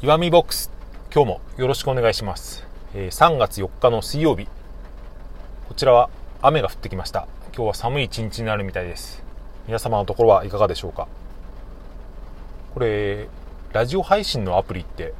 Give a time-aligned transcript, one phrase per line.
[0.00, 0.70] 岩見ボックス
[1.12, 4.46] 今日もよろしくお願いします、えー3月4日の水曜日。
[5.68, 6.08] こちらは
[6.40, 7.26] 雨が降ってきました。
[7.52, 9.24] 今日は寒い一日になるみたいです。
[9.66, 11.08] 皆様のところはいかがでしょうか？
[12.74, 13.26] これ
[13.72, 15.14] ラジオ配信のアプリって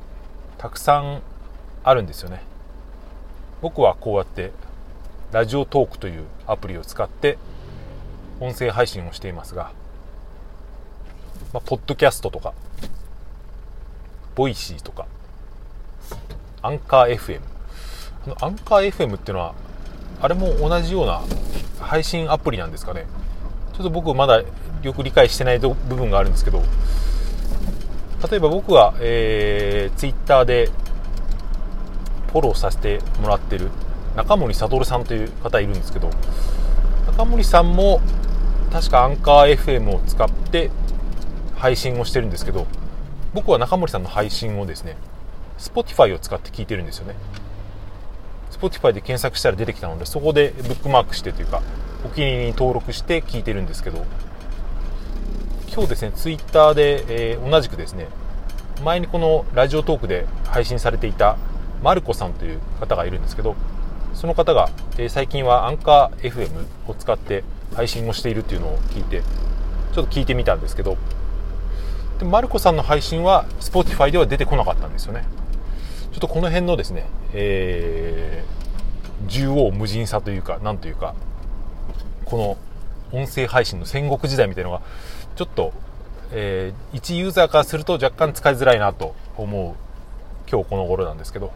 [0.58, 1.22] たくさん
[1.82, 2.40] あるんですよね。
[3.60, 4.52] 僕はこうやって
[5.32, 7.36] ラジオトークというアプリを使って
[8.38, 9.72] 音声配信をしていますが、
[11.52, 12.54] まあ、ポッドキャストとか
[14.38, 15.06] Voicy とか。
[16.62, 17.40] アンカー FM
[18.26, 19.54] あのアンカー FM っていうのは
[20.20, 21.22] あれも同じような
[21.80, 23.06] 配信アプリなんですかね。
[23.72, 24.42] ちょっと僕まだ
[24.82, 26.62] よく理解してない部分があるんですけど。
[28.30, 30.70] 例えば僕が、えー、ツイッターで
[32.32, 33.70] フォローさせてもらってる
[34.16, 36.10] 中森悟さんという方いるんですけど。
[37.08, 38.00] 中森さんも
[38.70, 40.70] 確かアンカー FM を使って
[41.56, 42.68] 配信をしてるんですけど。
[43.34, 44.96] 僕は中森さんの配信をですね
[45.58, 47.14] Spotify を使って聞いてるんですよね。
[48.50, 51.62] Spotify で検索したら出てきたのでそこでブックマークしてというか
[52.04, 54.04] お気に入りに登録して聞いてるんですけど
[55.72, 58.08] 今日ですね Twitter で、えー同じくですね
[58.84, 61.36] 前にこのラジオトークで配信されていた
[61.82, 63.54] マルコさんという方がいるんですけど
[64.14, 67.44] その方が、えー最近はアンカー FM を使って
[67.76, 69.22] 配信をしているっていうのを聞いて
[69.92, 70.96] ちょっと聞いてみたんですけど
[72.18, 75.24] でマルコさんの配信は Spotify では出てこなかったんですよね。
[76.12, 78.58] ちょっとこの辺のですね、えー
[79.28, 81.14] 縦横無尽さというかなんというか
[82.24, 82.56] こ
[83.12, 84.82] の音声配信の戦国時代みたいなのが
[85.34, 85.72] ちょっと、
[86.32, 89.74] えー一ユーザーからすると若干使いづらいなと思う
[90.50, 91.52] 今日この頃なんですけど。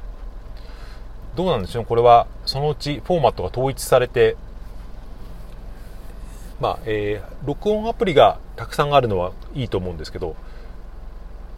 [1.35, 4.37] どうなんでしょうこれはそのうちフォーマットが統一されて
[6.61, 10.37] まあ、えー録音アプリがたくさんあるのはいいと思うんですけど、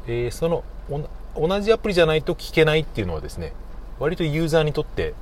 [0.07, 0.65] えーその
[1.37, 3.53] 同じアプリじゃないと聞けないっていうのはですね
[3.99, 5.15] 割とユーザーにとって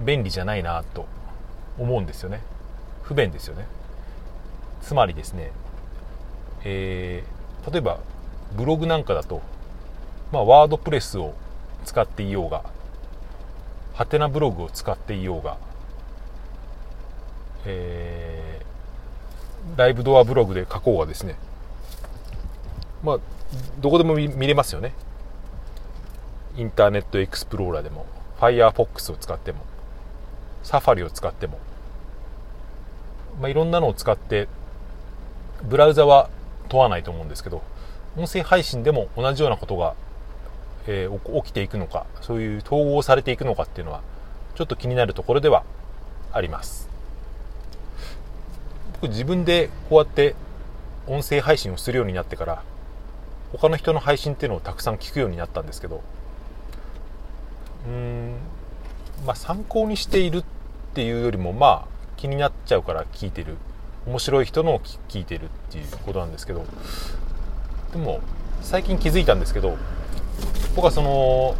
[0.00, 1.06] 便利じゃないなと
[1.78, 2.40] 思うんですよね。
[3.02, 3.66] 不便ですよね。
[4.82, 5.52] つまりですね、
[6.64, 7.34] えー
[7.70, 7.98] 例えば
[8.56, 9.40] ブログなんかだと、
[10.32, 11.32] まあ、ワードプレスを
[11.86, 12.62] 使っていようが
[13.94, 15.56] ハテナブログを使っていようが、
[17.64, 18.33] えー
[19.76, 21.36] ライブドアブログで書こうがですね
[23.02, 23.18] まあ
[23.80, 24.92] どこでも見れますよね。
[26.56, 28.06] インターネットエクスプローラーでも
[28.40, 29.64] Firefox を使っても
[30.62, 31.58] サファリを使っても、
[33.40, 34.48] まあ、いろんなのを使って
[35.62, 36.30] ブラウザは
[36.68, 37.62] 問わないと思うんですけど
[38.16, 39.94] 音声配信でも同じようなことが、
[40.86, 44.02] えー起きていくのかそういう統合されていくのかっていうのは
[44.54, 45.64] ちょっと気になるところでは
[46.32, 46.93] あります。
[49.04, 50.34] 僕自分でこうやって
[51.06, 52.62] 音声配信をするようになってから
[53.52, 56.02] 他の人の配信っていうのをたくさん聞くようになったんですけど
[57.86, 58.36] うん
[59.26, 60.44] まあ参考にしているっ
[60.94, 63.56] ていうよりもまあ気になっちゃうから聞いてる。
[64.06, 66.66] 面白い人のを聞聞いてるっていうことなんですけど
[67.92, 68.20] でも
[68.60, 69.78] 最近気づいたんですけど
[70.76, 71.56] 僕はその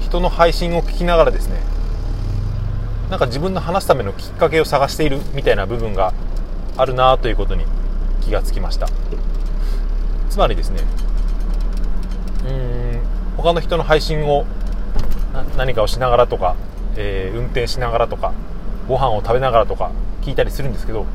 [0.00, 1.60] 人の配信を聞きながらですね
[3.10, 6.14] なんか自分の話すためのきっかけを探しているみたいな部分が
[6.76, 7.64] あるなということに
[8.20, 8.88] 気がつきました。
[10.30, 10.80] つまりですね
[12.44, 13.00] うーん
[13.36, 14.46] 他の人の配信を
[15.56, 16.54] 何かをしながらとか、
[16.96, 18.32] えー運転しながらとか
[18.86, 19.90] ご飯を食べながらとか
[20.22, 21.06] 聞いたりするんですけど、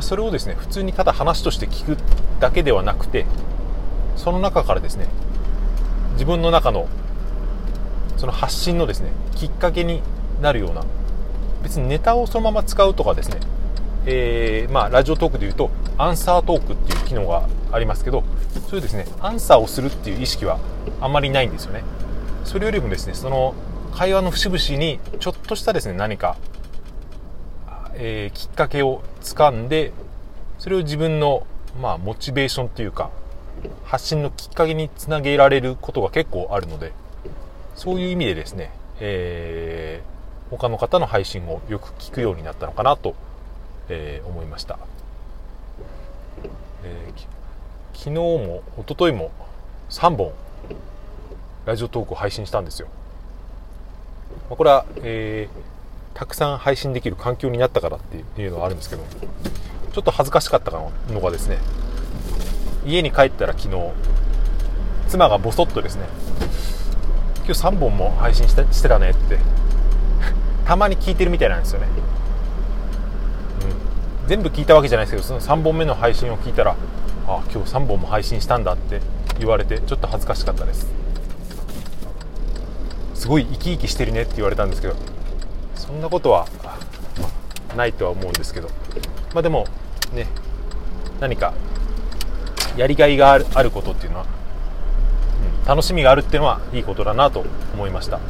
[0.00, 1.98] それをですね普通にただ話として聞く
[2.40, 3.26] だけではなくて
[4.16, 5.06] その中からですね
[6.14, 6.88] 自分の中の
[8.16, 10.02] その発信のですねきっかけに
[10.40, 10.84] なるような。
[11.62, 13.40] 別にネタをそのまま使うとかですね、
[14.06, 18.22] えーまあ、ラジオトークでいうとアンサートークっていう機能がありますけど
[18.68, 20.58] そういうですねアンサーをするっていう意識は
[21.00, 21.82] あんまりないんですよね。
[22.44, 23.54] それよりもですねその
[23.92, 26.36] 会話の節々にちょっとしたですね何か、
[27.94, 29.92] えーきっかけをつかんで
[30.58, 31.46] それを自分の、
[31.82, 33.10] まあ、モチベーションっていうか
[33.84, 36.92] 発信のきっかけにつなげられることが結構あるので
[37.74, 38.70] そういう意味でですね、
[39.00, 40.17] えー
[40.50, 43.14] 他の方の配信をよく聞くようになったのかなと、
[43.88, 44.78] えー思いました、
[46.84, 47.20] えー
[47.94, 49.32] 昨日も一昨日も
[49.90, 50.32] 3本
[51.66, 52.86] ラジオトークを配信したんですよ。
[54.48, 55.78] まあこれは、えー
[56.18, 59.04] たくさん配信できる環境になったからっていうのはあるんですけど
[59.92, 60.90] ちょっと恥ずかしかったの
[61.20, 61.58] がですね
[62.84, 63.92] 家に帰ったら昨日
[65.06, 66.06] 妻がボソッとですね
[67.44, 69.38] 今日3本も配信してしてたねって
[70.68, 71.88] たまに聞いてるみたいなんですよね、
[74.22, 76.76] うん、全部聞いたわけじゃないですけどその3本目の配信を聞いたら
[77.26, 79.00] あ今日3本も配信したんだって
[79.38, 80.86] 言われてちょっと恥ずかしかったです。
[83.14, 84.96] すごい生き生きしてるねって言われたんですけど
[85.74, 86.46] そんなことは
[87.74, 88.68] ないとは思うんですけど。
[89.32, 89.66] まあでも
[90.12, 90.26] ね
[91.18, 91.54] 何か
[92.76, 94.26] やりがいがあることっていうのは、
[95.62, 98.20] うん、楽しみがあるっていうのはいいことだなと思いました。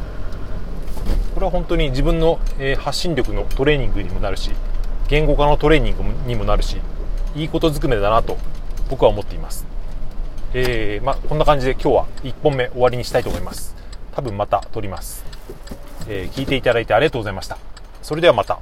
[1.39, 4.51] これは本当に自分の、え、発信力のトレーニングにもなるし
[5.07, 6.75] 言語化のトレーニングにもなるし
[7.33, 8.35] いいことずくめだなと
[8.89, 9.65] 僕は思っています。
[10.53, 13.73] えー、まあ、こんな感じで今日は1本目終わりにしたいと思います。
[14.11, 15.23] 多分また撮ります、
[16.09, 17.57] えー、聞いていただいてありがとうございました。
[18.01, 18.59] それではまた。